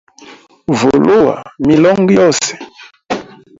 Vuluwa 0.79 1.35
milongo 1.67 2.09
yose. 2.19 2.49